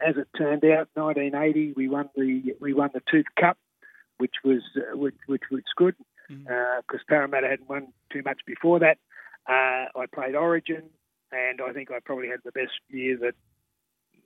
as 0.04 0.16
it 0.16 0.28
turned 0.36 0.64
out, 0.64 0.88
1980 0.94 1.74
we 1.76 1.88
won 1.88 2.08
the 2.16 2.54
we 2.60 2.74
won 2.74 2.90
the 2.92 3.02
Tooth 3.10 3.26
Cup, 3.38 3.58
which 4.20 4.34
was 4.44 4.62
uh, 4.76 4.96
which, 4.96 5.16
which 5.26 5.44
was 5.50 5.62
good 5.76 5.94
because 6.28 6.44
mm-hmm. 6.46 6.92
uh, 6.92 6.98
Parramatta 7.08 7.48
hadn't 7.48 7.68
won 7.68 7.88
too 8.12 8.22
much 8.24 8.40
before 8.46 8.78
that. 8.80 8.98
Uh, 9.48 9.86
I 9.98 10.06
played 10.14 10.34
Origin, 10.36 10.84
and 11.32 11.60
I 11.60 11.72
think 11.72 11.90
I 11.90 11.98
probably 12.04 12.28
had 12.28 12.40
the 12.44 12.52
best 12.52 12.72
year 12.88 13.18
that 13.22 13.34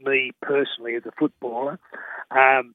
me 0.05 0.33
personally 0.43 0.97
as 0.97 1.07
a 1.07 1.13
footballer. 1.19 1.79
Um, 2.31 2.75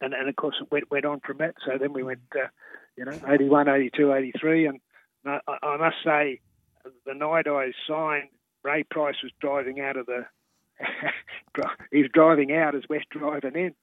and, 0.00 0.12
and 0.12 0.28
of 0.28 0.36
course, 0.36 0.56
it 0.60 0.70
went, 0.70 0.90
went 0.90 1.04
on 1.04 1.20
from 1.20 1.38
that. 1.38 1.54
So 1.64 1.78
then 1.78 1.92
we 1.92 2.02
went, 2.02 2.20
uh, 2.34 2.48
you 2.96 3.04
know, 3.04 3.18
81, 3.26 3.68
82, 3.68 4.12
83. 4.12 4.66
And 4.66 4.80
I, 5.24 5.40
I 5.62 5.76
must 5.76 5.96
say, 6.04 6.40
the 7.04 7.14
night 7.14 7.46
I 7.46 7.72
signed, 7.88 8.28
Ray 8.62 8.84
Price 8.84 9.16
was 9.22 9.32
driving 9.40 9.80
out 9.80 9.96
of 9.96 10.06
the. 10.06 10.26
he's 11.90 12.10
driving 12.12 12.52
out 12.52 12.74
as 12.74 12.82
West 12.90 13.06
driving 13.10 13.54
in, 13.54 13.74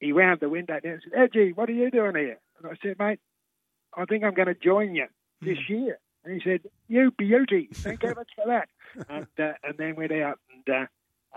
he 0.00 0.12
wound 0.12 0.40
the 0.40 0.48
window 0.48 0.78
down 0.80 0.92
and 0.92 1.02
said, 1.02 1.18
"Edgy, 1.18 1.52
what 1.52 1.68
are 1.68 1.74
you 1.74 1.90
doing 1.90 2.16
here?" 2.16 2.38
And 2.58 2.70
I 2.70 2.76
said, 2.82 2.98
"Mate, 2.98 3.20
I 3.96 4.04
think 4.04 4.24
I'm 4.24 4.34
going 4.34 4.48
to 4.48 4.54
join 4.54 4.94
you 4.94 5.06
this 5.40 5.58
mm. 5.58 5.68
year." 5.68 5.98
And 6.24 6.34
he 6.34 6.48
said, 6.48 6.60
"You 6.88 7.12
beauty, 7.16 7.68
thank 7.72 8.02
you 8.02 8.14
much 8.14 8.30
for 8.34 8.46
that." 8.46 8.68
and, 9.08 9.26
uh, 9.38 9.52
and 9.62 9.78
then 9.78 9.96
went 9.96 10.12
out, 10.12 10.38
and 10.52 10.88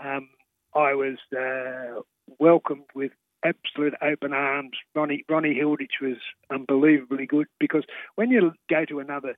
uh, 0.02 0.06
um, 0.06 0.28
I 0.74 0.94
was 0.94 1.18
uh, 1.36 2.00
welcomed 2.38 2.84
with 2.94 3.12
absolute 3.44 3.94
open 4.02 4.32
arms. 4.32 4.76
Ronnie 4.94 5.24
Ronnie 5.28 5.54
Hilditch 5.54 6.00
was 6.00 6.16
unbelievably 6.50 7.26
good 7.26 7.46
because 7.58 7.84
when 8.16 8.30
you 8.30 8.52
go 8.68 8.84
to 8.84 9.00
another 9.00 9.36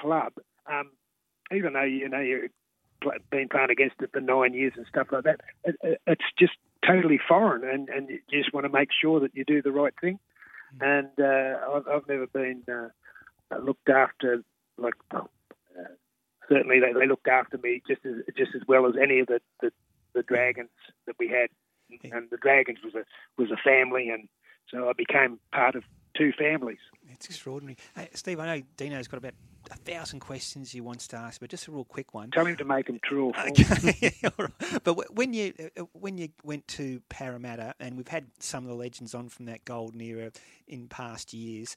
club, 0.00 0.32
um, 0.70 0.90
even 1.52 1.72
though 1.72 1.82
you 1.82 2.08
know 2.08 2.20
you've 2.20 2.50
been 3.30 3.48
playing 3.48 3.70
against 3.70 3.96
it 4.00 4.10
for 4.12 4.20
nine 4.20 4.54
years 4.54 4.74
and 4.76 4.86
stuff 4.86 5.08
like 5.12 5.24
that, 5.24 5.40
it, 5.64 5.76
it, 5.82 6.00
it's 6.06 6.24
just 6.38 6.54
totally 6.86 7.20
foreign, 7.28 7.68
and, 7.68 7.88
and 7.88 8.08
you 8.08 8.20
just 8.30 8.52
want 8.52 8.64
to 8.64 8.72
make 8.72 8.90
sure 8.92 9.20
that 9.20 9.34
you 9.34 9.44
do 9.44 9.62
the 9.62 9.72
right 9.72 9.94
thing. 10.00 10.18
And 10.80 11.08
uh, 11.18 11.58
I've, 11.72 11.88
I've 11.88 12.08
never 12.08 12.26
been 12.26 12.62
uh, 12.68 13.58
looked 13.58 13.88
after 13.88 14.42
like. 14.76 14.94
Uh, 15.10 15.22
certainly, 16.48 16.80
they, 16.80 16.92
they 16.98 17.06
looked 17.06 17.28
after 17.28 17.58
me 17.58 17.82
just 17.86 18.04
as 18.04 18.14
just 18.36 18.54
as 18.54 18.62
well 18.66 18.86
as 18.86 18.94
any 19.00 19.20
of 19.20 19.28
the, 19.28 19.40
the, 19.60 19.70
the 20.14 20.22
dragons 20.22 20.70
that 21.06 21.16
we 21.18 21.28
had 21.28 21.48
and 22.02 22.30
the 22.30 22.36
Dragons 22.36 22.78
was 22.84 22.94
a 22.94 23.04
was 23.40 23.50
a 23.50 23.56
family, 23.56 24.08
and 24.08 24.28
so 24.70 24.88
I 24.88 24.92
became 24.92 25.38
part 25.52 25.74
of 25.74 25.84
two 26.16 26.32
families. 26.32 26.78
It's 27.10 27.26
extraordinary. 27.26 27.76
Hey, 27.94 28.08
Steve, 28.14 28.40
I 28.40 28.46
know 28.46 28.62
Dino's 28.76 29.08
got 29.08 29.18
about 29.18 29.34
a 29.70 29.76
thousand 29.76 30.20
questions 30.20 30.72
he 30.72 30.80
wants 30.80 31.08
to 31.08 31.16
ask, 31.16 31.40
but 31.40 31.50
just 31.50 31.68
a 31.68 31.70
real 31.70 31.84
quick 31.84 32.12
one. 32.12 32.30
Tell 32.30 32.44
him 32.44 32.56
to 32.56 32.64
make 32.64 32.86
them 32.86 33.00
true. 33.02 33.32
or 33.32 33.48
Okay. 33.48 34.12
but 34.84 35.14
when 35.14 35.32
you 35.32 35.52
uh, 35.76 35.82
when 35.92 36.18
you 36.18 36.28
went 36.42 36.66
to 36.68 37.00
Parramatta, 37.08 37.74
and 37.80 37.96
we've 37.96 38.08
had 38.08 38.26
some 38.38 38.64
of 38.64 38.70
the 38.70 38.76
legends 38.76 39.14
on 39.14 39.28
from 39.28 39.46
that 39.46 39.64
golden 39.64 40.00
era 40.00 40.32
in 40.66 40.88
past 40.88 41.32
years, 41.32 41.76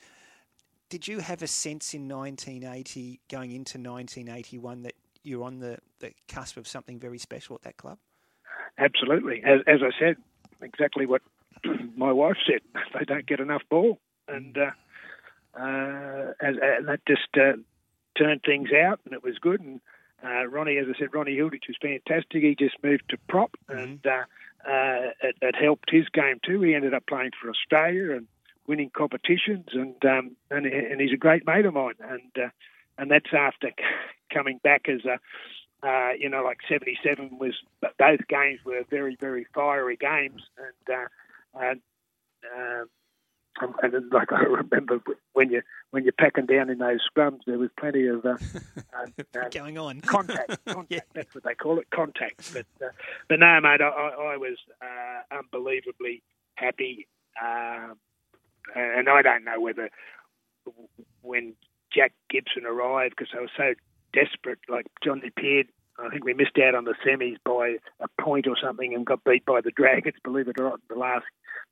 did 0.89 1.07
you 1.07 1.19
have 1.19 1.41
a 1.41 1.47
sense 1.47 1.93
in 1.93 2.07
1980 2.07 3.19
going 3.29 3.51
into 3.51 3.77
1981 3.77 4.83
that 4.83 4.93
you're 5.23 5.43
on 5.43 5.59
the, 5.59 5.77
the 5.99 6.13
cusp 6.27 6.57
of 6.57 6.67
something 6.67 6.99
very 6.99 7.17
special 7.17 7.55
at 7.55 7.63
that 7.63 7.77
club? 7.77 7.97
Absolutely. 8.77 9.43
As, 9.43 9.61
as 9.67 9.79
I 9.81 9.91
said, 9.99 10.17
exactly 10.61 11.05
what 11.05 11.21
my 11.95 12.11
wife 12.11 12.37
said. 12.45 12.61
They 12.97 13.05
don't 13.05 13.25
get 13.25 13.39
enough 13.39 13.61
ball, 13.69 13.99
and 14.27 14.57
uh, 14.57 14.71
uh, 15.59 16.33
and, 16.39 16.57
and 16.59 16.87
that 16.87 16.99
just 17.07 17.27
uh, 17.35 17.53
turned 18.17 18.41
things 18.43 18.69
out, 18.71 18.99
and 19.05 19.13
it 19.13 19.23
was 19.23 19.37
good. 19.39 19.61
And 19.61 19.81
uh, 20.23 20.47
Ronnie, 20.47 20.77
as 20.77 20.87
I 20.93 20.97
said, 20.97 21.13
Ronnie 21.13 21.35
Hilditch 21.35 21.67
was 21.67 21.77
fantastic. 21.81 22.43
He 22.43 22.55
just 22.57 22.75
moved 22.83 23.03
to 23.09 23.17
prop, 23.29 23.55
mm-hmm. 23.69 23.79
and 23.79 24.05
uh, 24.05 24.23
uh, 24.67 25.11
it, 25.23 25.35
it, 25.41 25.55
helped 25.55 25.89
his 25.89 26.07
game 26.09 26.39
too. 26.45 26.61
He 26.61 26.75
ended 26.75 26.93
up 26.93 27.05
playing 27.07 27.31
for 27.41 27.49
Australia 27.49 28.15
and 28.15 28.27
winning 28.67 28.91
competitions, 28.95 29.69
and 29.73 30.03
um, 30.05 30.35
and, 30.51 30.65
and 30.65 31.01
he's 31.01 31.13
a 31.13 31.17
great 31.17 31.45
mate 31.45 31.65
of 31.65 31.73
mine. 31.73 31.95
And 32.01 32.45
uh, 32.45 32.49
and 32.97 33.11
that's 33.11 33.33
after 33.33 33.71
coming 34.33 34.59
back 34.63 34.87
as 34.89 35.05
a 35.05 35.19
uh, 35.83 36.09
you 36.17 36.29
know, 36.29 36.43
like 36.43 36.57
77 36.67 37.37
was, 37.39 37.53
both 37.81 38.27
games 38.27 38.59
were 38.65 38.83
very, 38.89 39.15
very 39.19 39.45
fiery 39.53 39.95
games. 39.95 40.41
And, 40.57 40.97
uh, 40.97 41.07
and, 41.53 41.81
uh, 42.43 42.85
and 43.61 44.11
like 44.11 44.31
I 44.31 44.43
remember 44.43 44.99
when 45.33 45.49
you 45.51 45.61
when 45.91 46.03
you're 46.03 46.13
packing 46.13 46.45
down 46.45 46.69
in 46.69 46.77
those 46.77 46.99
scrums, 47.09 47.39
there 47.45 47.57
was 47.57 47.69
plenty 47.79 48.07
of 48.07 48.25
uh, 48.25 48.37
uh, 49.39 49.49
going 49.51 49.77
on 49.77 50.01
contact. 50.01 50.63
Contact. 50.65 50.87
yeah. 50.89 50.99
That's 51.13 51.33
what 51.33 51.43
they 51.43 51.55
call 51.55 51.79
it, 51.79 51.89
contact. 51.89 52.53
But 52.53 52.65
uh, 52.85 52.91
but 53.29 53.39
no, 53.39 53.59
mate, 53.61 53.81
I, 53.81 53.87
I 53.87 54.37
was 54.37 54.57
uh, 54.81 55.37
unbelievably 55.37 56.23
happy, 56.55 57.07
uh, 57.41 57.93
and 58.75 59.09
I 59.09 59.21
don't 59.21 59.43
know 59.43 59.59
whether 59.59 59.89
when 61.21 61.53
Jack 61.93 62.13
Gibson 62.29 62.65
arrived 62.65 63.15
because 63.17 63.33
I 63.37 63.41
was 63.41 63.51
so 63.55 63.73
desperate. 64.13 64.59
Like 64.69 64.87
Johnny 65.03 65.31
Peard, 65.37 65.67
I 65.99 66.09
think 66.09 66.25
we 66.25 66.33
missed 66.33 66.57
out 66.63 66.75
on 66.75 66.85
the 66.85 66.95
semis 67.05 67.37
by 67.43 67.77
a 67.99 68.21
point 68.21 68.47
or 68.47 68.55
something 68.61 68.93
and 68.93 69.05
got 69.05 69.23
beat 69.23 69.45
by 69.45 69.61
the 69.61 69.71
Dragons. 69.71 70.15
Believe 70.23 70.47
it 70.47 70.59
or 70.59 70.69
not, 70.69 70.79
the 70.89 70.95
last 70.95 71.25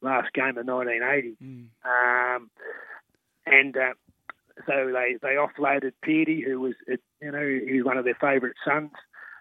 last 0.05 0.33
game 0.33 0.57
of 0.57 0.65
1980. 0.65 1.37
Mm. 1.43 1.67
Um, 1.85 2.49
and 3.45 3.75
uh, 3.77 3.93
so 4.65 4.91
they 4.93 5.17
they 5.21 5.35
offloaded 5.35 5.93
Peardy, 6.03 6.43
who 6.43 6.59
was 6.61 6.73
you 6.87 7.31
know 7.31 7.59
he 7.67 7.77
was 7.77 7.85
one 7.85 7.97
of 7.97 8.05
their 8.05 8.15
favourite 8.15 8.55
sons, 8.65 8.91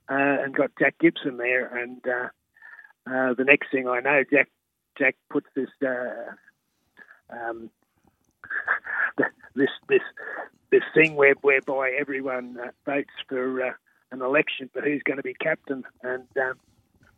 uh, 0.09 0.42
and 0.42 0.54
got 0.54 0.71
Jack 0.78 0.97
Gibson 1.00 1.37
there. 1.37 1.66
And 1.66 2.00
uh, 2.06 2.28
uh, 3.06 3.35
the 3.35 3.44
next 3.44 3.71
thing 3.71 3.88
I 3.88 4.00
know, 4.00 4.23
Jack 4.30 4.49
Jack 4.99 5.16
puts 5.30 5.47
this 5.54 5.71
uh, 5.87 6.33
um, 7.30 7.71
this 9.54 9.71
this 9.88 10.02
this 10.71 10.83
thing 10.92 11.14
where, 11.14 11.35
whereby 11.42 11.92
everyone 11.99 12.56
uh, 12.61 12.71
votes 12.85 13.12
for 13.28 13.62
uh, 13.62 13.73
an 14.11 14.23
election 14.23 14.68
for 14.73 14.83
who's 14.83 15.02
going 15.04 15.18
to 15.18 15.23
be 15.23 15.35
captain, 15.35 15.85
and 16.02 16.26
um, 16.37 16.54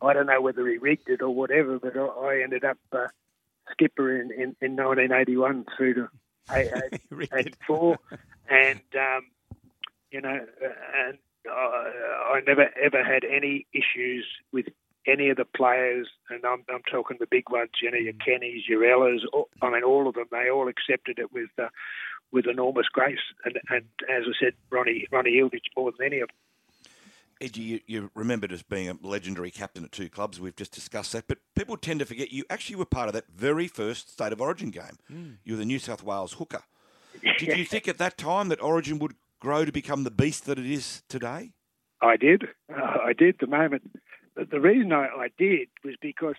I 0.01 0.13
don't 0.13 0.27
know 0.27 0.41
whether 0.41 0.67
he 0.67 0.77
rigged 0.77 1.09
it 1.09 1.21
or 1.21 1.33
whatever, 1.33 1.79
but 1.79 1.97
I, 1.97 2.43
ended 2.43 2.63
up 2.63 2.77
uh, 2.91 3.07
skipper 3.71 4.15
in, 4.15 4.31
in, 4.31 4.55
in 4.61 4.75
1981 4.75 5.65
through 5.75 5.93
to 5.95 6.09
84, 7.33 7.97
and 8.49 8.79
um, 8.95 9.21
you 10.11 10.21
know, 10.21 10.39
and 11.05 11.17
uh, 11.49 11.53
I 11.53 12.41
never 12.45 12.69
ever 12.81 13.03
had 13.03 13.23
any 13.23 13.67
issues 13.73 14.25
with 14.53 14.67
any 15.07 15.29
of 15.29 15.37
the 15.37 15.45
players, 15.45 16.07
and 16.29 16.45
I'm, 16.45 16.63
I'm 16.69 16.83
talking 16.91 17.17
the 17.19 17.27
big 17.29 17.49
ones, 17.49 17.71
you 17.81 17.89
know, 17.89 17.97
your 17.97 18.13
mm. 18.13 18.25
Kennys, 18.25 18.67
your 18.67 18.83
Ellas, 18.83 19.21
I 19.61 19.69
mean, 19.69 19.83
all 19.83 20.07
of 20.07 20.15
them, 20.15 20.27
they 20.31 20.49
all 20.49 20.67
accepted 20.67 21.19
it 21.19 21.31
with 21.31 21.49
uh, 21.57 21.69
with 22.31 22.45
enormous 22.47 22.87
grace. 22.91 23.19
And, 23.45 23.57
and 23.69 23.85
as 24.09 24.23
I 24.27 24.33
said, 24.39 24.53
Ronnie 24.69 25.07
Ronnie 25.11 25.35
Hilditch 25.35 25.67
more 25.75 25.91
than 25.97 26.05
any 26.05 26.19
of 26.19 26.29
them. 26.29 26.35
Edgy, 27.39 27.61
you, 27.61 27.79
you 27.85 28.11
remembered 28.15 28.51
as 28.51 28.63
being 28.63 28.89
a 28.89 28.97
legendary 29.01 29.51
captain 29.51 29.83
at 29.83 29.91
two 29.91 30.09
clubs. 30.09 30.39
We've 30.39 30.55
just 30.55 30.71
discussed 30.71 31.13
that, 31.13 31.27
but 31.27 31.37
people 31.55 31.77
tend 31.77 31.99
to 31.99 32.05
forget 32.05 32.31
you 32.31 32.43
actually 32.49 32.77
were 32.77 32.85
part 32.85 33.07
of 33.07 33.13
that 33.13 33.25
very 33.33 33.67
first 33.67 34.11
State 34.11 34.33
of 34.33 34.41
Origin 34.41 34.71
game. 34.71 34.97
Mm. 35.11 35.37
You 35.43 35.53
were 35.53 35.59
the 35.59 35.65
New 35.65 35.79
South 35.79 36.03
Wales 36.03 36.33
hooker. 36.33 36.63
Did 37.39 37.57
you 37.57 37.65
think 37.65 37.87
at 37.87 37.97
that 37.97 38.17
time 38.17 38.49
that 38.49 38.61
Origin 38.61 38.99
would 38.99 39.15
grow 39.39 39.65
to 39.65 39.71
become 39.71 40.03
the 40.03 40.11
beast 40.11 40.45
that 40.45 40.59
it 40.59 40.65
is 40.65 41.03
today? 41.09 41.53
I 42.01 42.15
did. 42.15 42.47
Uh, 42.71 42.97
I 43.05 43.13
did. 43.13 43.37
The 43.39 43.47
moment 43.47 43.89
the 44.37 44.59
reason 44.59 44.93
I, 44.93 45.07
I 45.07 45.29
did 45.37 45.67
was 45.83 45.95
because 46.01 46.35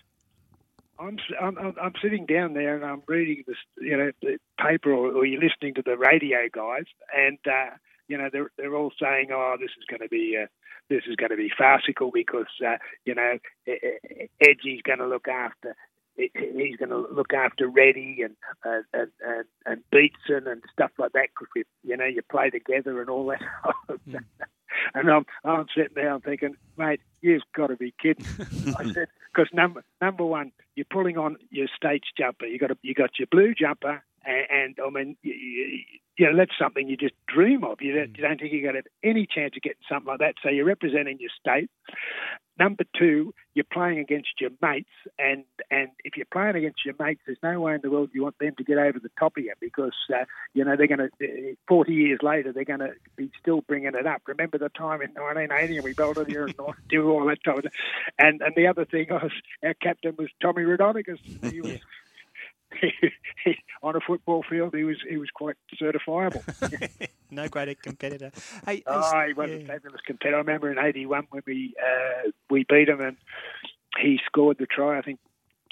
I'm, 0.99 1.17
I'm 1.39 1.57
I'm 1.81 1.93
sitting 2.01 2.25
down 2.25 2.53
there 2.53 2.75
and 2.75 2.83
I'm 2.83 3.03
reading 3.07 3.43
this, 3.47 3.57
you 3.79 3.97
know, 3.97 4.11
the 4.21 4.37
paper 4.59 4.91
or, 4.91 5.11
or 5.11 5.25
you're 5.25 5.41
listening 5.41 5.73
to 5.75 5.81
the 5.81 5.97
radio 5.97 6.39
guys, 6.51 6.85
and 7.15 7.37
uh, 7.45 7.75
you 8.09 8.17
know 8.17 8.29
they're 8.31 8.51
they're 8.57 8.75
all 8.75 8.91
saying, 9.01 9.29
oh, 9.31 9.55
this 9.59 9.71
is 9.77 9.85
going 9.89 10.01
to 10.01 10.09
be 10.09 10.37
uh, 10.41 10.47
this 10.89 11.03
is 11.07 11.15
going 11.15 11.29
to 11.29 11.37
be 11.37 11.51
farcical 11.57 12.11
because 12.13 12.51
uh, 12.65 12.75
you 13.05 13.15
know 13.15 13.37
Edgy's 14.41 14.81
going 14.81 14.99
to 14.99 15.07
look 15.07 15.29
after 15.29 15.75
he's 16.17 16.75
going 16.75 16.89
to 16.89 17.07
look 17.11 17.33
after 17.33 17.67
Reddy 17.67 18.23
and 18.23 18.35
and, 18.63 19.11
and 19.25 19.45
and 19.65 19.81
Beetson 19.91 20.47
and 20.47 20.61
stuff 20.71 20.91
like 20.97 21.13
that 21.13 21.29
because 21.39 21.65
you 21.83 21.95
know 21.95 22.05
you 22.05 22.21
play 22.29 22.49
together 22.49 22.99
and 22.99 23.09
all 23.09 23.27
that. 23.27 23.41
mm. 24.07 24.19
And 24.93 25.09
I'm, 25.09 25.25
I'm 25.43 25.65
sitting 25.75 25.93
there, 25.95 26.13
I'm 26.13 26.21
thinking, 26.21 26.55
mate, 26.77 27.01
you've 27.21 27.41
got 27.55 27.67
to 27.67 27.75
be 27.75 27.93
kidding. 28.01 28.25
I 28.79 28.85
said, 28.93 29.07
because 29.33 29.49
number 29.51 29.83
number 29.99 30.23
one, 30.23 30.51
you're 30.75 30.85
pulling 30.89 31.17
on 31.17 31.37
your 31.49 31.67
states 31.75 32.07
jumper. 32.17 32.45
You 32.45 32.59
got 32.59 32.71
a, 32.71 32.77
you 32.81 32.93
got 32.93 33.19
your 33.19 33.27
blue 33.29 33.53
jumper, 33.53 34.03
and, 34.29 34.45
and 34.51 34.75
I 34.85 34.89
mean, 34.89 35.17
you, 35.23 35.33
you, 36.17 36.29
know, 36.29 36.37
that's 36.37 36.51
something 36.59 36.87
you 36.87 36.97
just 36.97 37.15
dream 37.27 37.63
of. 37.63 37.81
You 37.81 37.95
don't, 37.95 38.17
you 38.17 38.23
don't 38.23 38.39
think 38.39 38.53
you're 38.53 38.61
going 38.61 38.75
to 38.75 38.79
have 38.79 38.85
any 39.03 39.25
chance 39.25 39.53
of 39.55 39.61
getting 39.63 39.81
something 39.89 40.07
like 40.07 40.19
that. 40.19 40.35
So 40.43 40.49
you're 40.49 40.65
representing 40.65 41.17
your 41.19 41.31
state. 41.39 41.69
Number 42.59 42.83
two, 42.97 43.33
you're 43.53 43.65
playing 43.71 43.99
against 43.99 44.27
your 44.41 44.49
mates, 44.61 44.89
and 45.17 45.45
and 45.71 45.87
if 46.03 46.17
you're 46.17 46.25
playing 46.29 46.57
against 46.57 46.83
your 46.85 46.93
mates, 46.99 47.21
there's 47.25 47.37
no 47.41 47.57
way 47.61 47.73
in 47.75 47.79
the 47.81 47.89
world 47.89 48.09
you 48.13 48.23
want 48.23 48.37
them 48.37 48.51
to 48.57 48.65
get 48.65 48.77
over 48.77 48.99
the 48.99 49.09
top 49.17 49.37
of 49.37 49.43
you 49.45 49.53
because 49.61 49.95
uh, 50.13 50.25
you 50.53 50.65
know 50.65 50.75
they're 50.75 50.87
going 50.87 51.09
to. 51.09 51.25
Uh, 51.25 51.53
Forty 51.69 51.93
years 51.93 52.19
later, 52.21 52.51
they're 52.51 52.65
going 52.65 52.79
to 52.79 52.91
be 53.15 53.31
still 53.39 53.61
bringing 53.61 53.93
it 53.95 54.05
up. 54.05 54.23
Remember 54.27 54.57
the 54.57 54.67
time 54.69 55.01
in 55.01 55.11
1980 55.11 55.77
and 55.77 55.83
we 55.85 55.93
belted 55.93 56.27
here 56.27 56.47
and 56.47 56.55
do 56.89 57.09
all 57.09 57.25
that 57.27 57.41
time. 57.45 57.61
And 58.17 58.41
and 58.41 58.53
the 58.57 58.67
other 58.67 58.83
thing 58.83 59.07
was 59.09 59.31
our 59.63 59.75
captain 59.75 60.15
was 60.17 60.27
Tommy 60.41 60.63
Raudonikis. 60.63 61.49
He 61.49 61.61
was 61.61 61.79
on 63.83 63.95
a 63.95 63.99
football 63.99 64.43
field, 64.49 64.75
he 64.75 64.83
was 64.83 64.97
he 65.07 65.17
was 65.17 65.29
quite 65.33 65.55
certifiable. 65.81 66.43
no 67.31 67.47
greater 67.47 67.75
competitor. 67.75 68.31
Hey, 68.65 68.83
oh, 68.85 69.23
he 69.27 69.33
was 69.33 69.49
yeah. 69.49 69.55
a 69.57 69.65
fabulous 69.65 70.01
competitor. 70.05 70.35
I 70.35 70.39
remember 70.39 70.71
in 70.71 70.77
'81 70.77 71.27
when 71.29 71.43
we 71.45 71.73
uh, 71.81 72.29
we 72.49 72.65
beat 72.69 72.89
him 72.89 73.01
and 73.01 73.17
he 73.99 74.19
scored 74.25 74.57
the 74.59 74.67
try. 74.67 74.97
I 74.97 75.01
think 75.01 75.19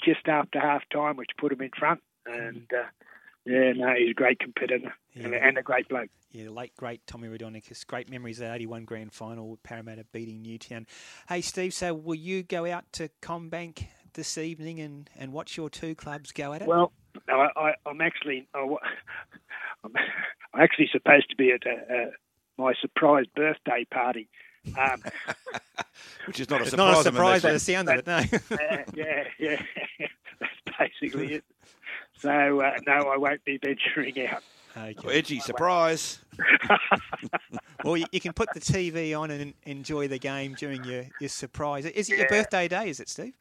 just 0.04 0.26
after 0.26 0.60
half 0.60 0.82
time, 0.92 1.16
which 1.16 1.30
put 1.38 1.52
him 1.52 1.60
in 1.60 1.70
front. 1.78 2.00
And 2.26 2.70
uh, 2.72 2.88
yeah, 3.44 3.72
no, 3.74 3.94
he's 3.96 4.10
a 4.10 4.14
great 4.14 4.38
competitor 4.38 4.94
yeah. 5.14 5.24
and, 5.24 5.34
and, 5.34 5.58
a 5.58 5.62
great 5.62 5.88
bloke. 5.88 6.10
Yeah, 6.30 6.50
late 6.50 6.76
great 6.76 7.06
Tommy 7.06 7.28
Raudonikis. 7.28 7.86
Great 7.86 8.10
memories 8.10 8.38
of 8.40 8.48
that 8.48 8.56
81 8.56 8.84
grand 8.84 9.12
final 9.12 9.48
with 9.48 9.62
Parramatta 9.62 10.04
beating 10.12 10.42
Newtown. 10.42 10.86
Hey, 11.28 11.40
Steve, 11.40 11.72
so 11.72 11.94
will 11.94 12.14
you 12.14 12.42
go 12.42 12.66
out 12.70 12.84
to 12.94 13.08
CommBank 13.22 13.86
this 14.14 14.38
evening 14.38 14.80
and, 14.80 15.10
and 15.16 15.32
watch 15.32 15.56
your 15.56 15.70
two 15.70 15.94
clubs 15.94 16.32
go 16.32 16.52
at 16.52 16.62
it? 16.62 16.68
Well, 16.68 16.92
I, 17.28 17.48
I, 17.56 17.74
am 17.86 18.00
actually 18.00 18.48
I, 18.54 18.60
am 19.84 19.92
actually 20.58 20.88
supposed 20.92 21.30
to 21.30 21.36
be 21.36 21.52
at 21.52 21.66
a, 21.66 21.94
a, 21.94 22.10
my 22.56 22.74
surprise 22.80 23.26
birthday 23.34 23.86
party. 23.90 24.28
Um, 24.78 25.02
Which 26.26 26.40
is 26.40 26.50
not 26.50 26.60
a 26.60 26.62
it's 26.62 26.70
surprise. 26.70 26.92
Not 26.92 27.00
a 27.00 27.02
surprise 27.04 27.42
by 27.42 27.52
the 27.52 27.58
sound 27.58 27.88
of 27.88 27.98
it, 27.98 28.06
no. 28.06 28.16
uh, 28.16 28.82
yeah, 28.94 29.24
yeah. 29.38 29.62
That's 30.40 30.78
basically 30.78 31.34
it. 31.34 31.44
So 32.18 32.60
uh, 32.60 32.76
no, 32.86 33.08
I 33.08 33.16
won't 33.16 33.44
be 33.44 33.58
venturing 33.58 34.26
out. 34.26 34.42
Okay. 34.76 34.94
Well, 35.02 35.16
edgy 35.16 35.40
surprise. 35.40 36.20
Well, 37.84 37.96
you, 37.96 38.06
you 38.10 38.20
can 38.20 38.32
put 38.32 38.52
the 38.54 38.60
TV 38.60 39.18
on 39.18 39.30
and 39.30 39.54
enjoy 39.64 40.08
the 40.08 40.18
game 40.18 40.54
during 40.54 40.82
your, 40.84 41.04
your 41.20 41.28
surprise. 41.28 41.84
Is 41.84 42.10
it 42.10 42.18
your 42.18 42.28
birthday 42.28 42.66
day? 42.66 42.90
Is 42.90 43.00
it, 43.00 43.08
Steve? 43.08 43.34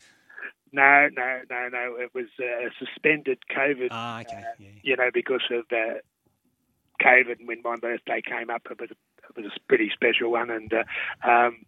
No, 0.78 1.10
no, 1.16 1.42
no, 1.50 1.70
no. 1.70 1.96
It 2.00 2.12
was 2.14 2.28
uh, 2.40 2.70
suspended 2.80 3.40
COVID. 3.56 3.88
Ah, 3.92 4.22
okay. 4.22 4.44
Yeah. 4.60 4.68
You 4.84 4.96
know, 4.96 5.10
because 5.14 5.42
of 5.52 5.66
uh, 5.72 6.00
COVID. 7.02 7.40
And 7.40 7.48
when 7.48 7.62
my 7.64 7.76
birthday 7.78 8.22
came 8.22 8.50
up, 8.50 8.62
it 8.70 8.80
was 8.80 8.92
it 8.92 9.36
was 9.36 9.46
a 9.48 9.60
pretty 9.68 9.90
special 9.94 10.32
one, 10.32 10.50
and 10.52 10.72
uh, 10.74 10.84
um, 11.30 11.66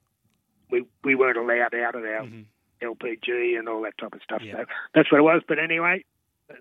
we 0.71 0.85
we 1.03 1.15
weren't 1.15 1.37
allowed 1.37 1.73
out 1.75 1.95
of 1.95 2.03
our 2.03 2.23
Mhm. 2.23 2.45
LPG 2.81 3.57
and 3.59 3.67
all 3.67 3.81
that 3.81 3.97
type 3.97 4.13
of 4.13 4.21
stuff. 4.23 4.41
Yeah. 4.41 4.53
So 4.53 4.65
that's 4.93 5.11
what 5.11 5.17
it 5.19 5.23
was. 5.23 5.41
But 5.47 5.59
anyway, 5.59 6.05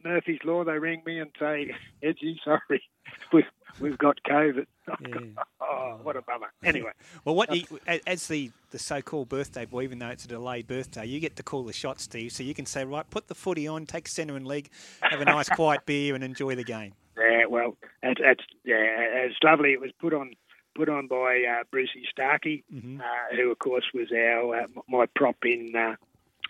Murphy's 0.04 0.38
Law, 0.44 0.64
they 0.64 0.78
ring 0.78 1.02
me 1.06 1.18
and 1.18 1.30
say, 1.38 1.74
"Edgy, 2.02 2.40
sorry, 2.44 2.82
we've 3.32 3.44
we've 3.80 3.98
got 3.98 4.18
COVID." 4.28 4.66
Yeah. 5.06 5.18
oh, 5.60 5.98
what 6.02 6.16
a 6.16 6.22
bummer. 6.22 6.50
Anyway, 6.64 6.92
Well, 7.26 7.34
what 7.34 7.54
you, 7.54 7.64
as 8.06 8.26
the, 8.26 8.50
the 8.70 8.78
so-called 8.78 9.28
birthday 9.28 9.66
boy, 9.66 9.82
even 9.82 9.98
though 9.98 10.08
it's 10.08 10.24
a 10.24 10.28
delayed 10.28 10.66
birthday, 10.66 11.04
you 11.04 11.20
get 11.20 11.36
to 11.36 11.42
call 11.42 11.62
the 11.64 11.74
shot, 11.74 12.00
Steve. 12.00 12.32
So 12.32 12.42
you 12.42 12.54
can 12.54 12.64
say, 12.64 12.86
right, 12.86 13.04
put 13.10 13.28
the 13.28 13.34
footy 13.34 13.68
on, 13.68 13.84
take 13.84 14.08
centre 14.08 14.34
and 14.34 14.46
leg, 14.46 14.70
have 15.02 15.20
a 15.20 15.26
nice 15.26 15.46
quiet 15.50 15.84
beer, 15.84 16.14
and 16.14 16.24
enjoy 16.24 16.54
the 16.54 16.64
game. 16.64 16.94
yeah, 17.18 17.44
well, 17.44 17.76
it's, 18.02 18.18
it's 18.24 18.44
yeah, 18.64 18.76
it's 18.78 19.36
lovely. 19.44 19.72
It 19.74 19.80
was 19.82 19.90
put 20.00 20.14
on 20.14 20.30
put 20.74 20.88
on 20.88 21.06
by 21.06 21.42
uh, 21.46 21.64
Brucey 21.70 22.04
Starkey, 22.10 22.64
Mhm. 22.74 23.00
uh, 23.00 23.36
who 23.36 23.50
of 23.52 23.58
course 23.58 23.84
was 23.92 24.08
our 24.10 24.60
uh, 24.62 24.66
my 24.88 25.04
prop 25.16 25.36
in 25.44 25.74
uh, 25.76 25.96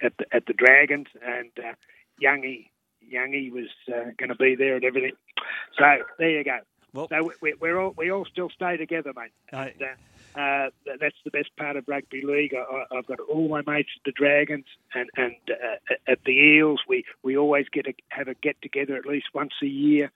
at 0.01 0.17
the, 0.19 0.27
at 0.33 0.47
the 0.47 0.53
Dragons, 0.53 1.09
and 1.27 1.51
uh, 1.59 1.73
Youngie 2.23 2.69
Youngie 3.13 3.51
was 3.53 3.69
uh, 3.89 4.11
going 4.19 4.29
to 4.29 4.35
be 4.37 4.55
there 4.55 4.77
and 4.77 4.85
everything. 4.85 5.13
So 5.79 5.85
there 6.19 6.31
you 6.31 6.45
go. 6.45 6.59
Well, 6.95 7.09
So 7.11 7.31
we, 7.43 7.55
we're 7.61 7.79
all 7.79 7.95
we 7.97 8.11
all 8.11 8.25
still 8.25 8.49
stay 8.51 8.77
together, 8.77 9.13
mate. 9.15 9.33
uh, 9.53 9.57
And, 9.57 9.83
uh, 9.83 9.87
uh, 10.39 10.71
that's 11.01 11.17
the 11.25 11.31
best 11.31 11.51
part 11.57 11.77
of 11.77 11.85
rugby 11.89 12.23
league. 12.25 12.55
I, 12.55 12.61
I- 12.61 12.99
I've 12.99 13.07
got 13.07 13.19
all 13.21 13.49
my 13.49 13.63
mates 13.67 13.91
at 13.97 14.03
the 14.05 14.13
Dragons 14.13 14.67
and 14.95 15.09
and 15.17 15.35
uh, 15.51 15.95
at 16.07 16.19
the 16.25 16.33
Eels. 16.33 16.81
We 16.89 17.05
we 17.23 17.37
always 17.37 17.67
get 17.73 17.87
a, 17.87 17.95
have 18.09 18.29
a 18.29 18.35
get 18.35 18.57
together 18.63 18.97
at 18.97 19.05
least 19.07 19.27
once 19.35 19.53
a 19.63 19.67
year, 19.67 20.11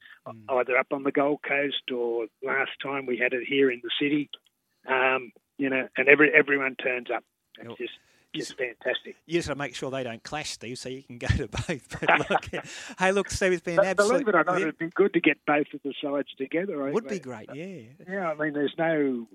either 0.49 0.77
up 0.79 0.89
on 0.93 1.03
the 1.03 1.13
Gold 1.13 1.41
Coast 1.43 1.91
or 1.95 2.27
last 2.43 2.71
time 2.83 3.05
we 3.07 3.19
had 3.19 3.33
it 3.33 3.45
here 3.47 3.71
in 3.71 3.81
the 3.83 3.91
city. 4.01 4.31
Um, 4.87 5.33
you 5.59 5.69
know, 5.71 5.89
and 5.97 6.09
every 6.09 6.33
everyone 6.33 6.75
turns 6.77 7.11
up. 7.11 7.25
It's 7.59 7.79
just 7.79 7.93
just 8.35 8.57
fantastic. 8.57 9.17
you 9.27 9.35
just 9.35 9.49
got 9.49 9.55
to 9.55 9.59
make 9.59 9.75
sure 9.75 9.91
they 9.91 10.03
don't 10.03 10.23
clash, 10.23 10.51
Steve, 10.51 10.79
so 10.79 10.89
you 10.89 11.03
can 11.03 11.19
go 11.19 11.27
to 11.29 11.49
both. 11.69 12.01
But 12.01 12.31
look, 12.31 12.65
hey, 12.99 13.13
look, 13.13 13.31
Steve, 13.31 13.53
it's 13.53 13.63
been 13.63 13.75
an 13.75 13.77
But 13.79 13.87
absolute. 13.87 14.11
believe 14.25 14.29
it 14.29 14.35
or 14.35 14.45
not, 14.45 14.61
it'd 14.61 14.79
be 14.79 14.89
good 14.89 15.13
to 15.15 15.21
get 15.21 15.39
both 15.47 15.67
of 15.75 15.81
the 15.85 15.95
sides 16.03 16.29
together. 16.39 16.87
I- 16.87 16.91
would 16.93 17.09
be 17.09 17.19
great, 17.19 17.49
yeah. 17.55 17.81
Yeah, 18.09 18.31
I 18.31 18.35
mean, 18.35 18.53
there's 18.53 18.75
no 18.79 19.27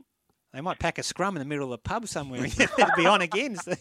They 0.53 0.61
might 0.61 0.79
pack 0.79 0.97
a 0.97 1.03
scrum 1.03 1.35
in 1.35 1.39
the 1.39 1.45
middle 1.45 1.65
of 1.65 1.69
the 1.71 1.77
pub 1.77 2.07
somewhere. 2.07 2.43
It'd 2.45 2.69
be 2.95 3.05
on 3.05 3.21
again, 3.21 3.55
Steve. 3.57 3.77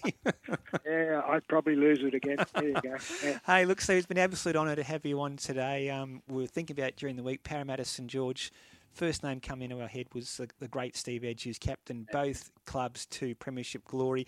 Yeah, 0.85 1.23
I'd 1.27 1.47
probably 1.49 1.77
lose 1.77 2.01
it 2.03 2.15
again. 2.15 2.37
There 2.55 2.69
you 2.69 2.75
go. 2.83 2.97
Yeah. 3.25 3.39
Hey, 3.47 3.65
look, 3.65 3.81
Steve, 3.81 3.99
it's 3.99 4.07
been 4.07 4.19
an 4.19 4.25
absolute 4.25 4.57
honour 4.57 4.77
to 4.77 4.83
have 4.83 5.05
you 5.07 5.21
on 5.21 5.37
today. 5.37 5.91
Um, 5.91 6.23
we 6.29 6.43
were 6.43 6.47
thinking 6.49 6.79
about 6.79 6.97
during 6.97 7.17
the 7.17 7.23
week, 7.23 7.43
Parramatta 7.43 7.85
St 7.85 8.09
George. 8.09 8.53
First 8.93 9.23
name 9.23 9.41
coming 9.41 9.71
into 9.71 9.83
our 9.83 9.89
head 9.89 10.07
was 10.15 10.39
the, 10.39 10.49
the 10.59 10.69
great 10.69 10.97
Steve 10.97 11.23
Edge, 11.23 11.45
who's 11.45 11.59
captained 11.59 12.09
both 12.13 12.51
clubs 12.65 13.05
to 13.07 13.35
Premiership 13.35 13.85
glory. 13.85 14.27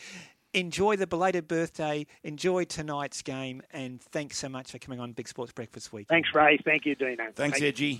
Enjoy 0.54 0.96
the 0.96 1.06
belated 1.06 1.46
birthday, 1.46 2.06
enjoy 2.24 2.64
tonight's 2.64 3.20
game, 3.20 3.60
and 3.70 4.00
thanks 4.00 4.38
so 4.38 4.48
much 4.48 4.70
for 4.72 4.78
coming 4.78 4.98
on 4.98 5.12
Big 5.12 5.28
Sports 5.28 5.52
Breakfast 5.52 5.92
Week. 5.92 6.06
Thanks, 6.08 6.30
Ray. 6.34 6.58
Thank 6.64 6.86
you, 6.86 6.94
Dino. 6.94 7.16
Thanks, 7.34 7.58
Thank- 7.58 7.62
Edgy. 7.62 7.92